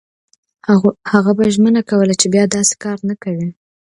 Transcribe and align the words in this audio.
هغه 1.11 1.31
به 1.37 1.45
ژمنه 1.53 1.81
کوله 1.89 2.13
چې 2.21 2.27
بیا 2.33 2.43
داسې 2.55 2.73
کار 2.83 2.97
نه 3.09 3.15
کوي. 3.23 3.47